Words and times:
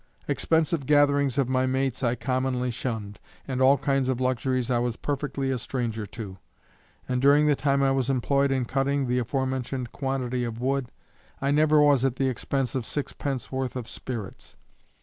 Expensive 0.27 0.87
gatherings 0.87 1.37
of 1.37 1.47
my 1.47 1.67
mates 1.67 2.01
I 2.01 2.15
commonly 2.15 2.71
shunned, 2.71 3.19
and 3.47 3.61
all 3.61 3.77
kinds 3.77 4.09
of 4.09 4.19
luxuries 4.19 4.71
I 4.71 4.79
was 4.79 4.95
perfectly 4.95 5.51
a 5.51 5.59
stranger 5.59 6.07
to; 6.07 6.39
and 7.07 7.21
during 7.21 7.45
the 7.45 7.55
time 7.55 7.83
I 7.83 7.91
was 7.91 8.09
employed 8.09 8.51
in 8.51 8.65
cutting 8.65 9.05
the 9.07 9.19
aforementioned 9.19 9.91
quantity 9.91 10.43
of 10.43 10.59
wood, 10.59 10.91
I 11.39 11.51
never 11.51 11.79
was 11.79 12.03
at 12.03 12.15
the 12.15 12.29
expense 12.29 12.73
of 12.73 12.87
six 12.87 13.13
pence 13.13 13.51
worth 13.51 13.75
of 13.75 13.87
spirits. 13.87 14.55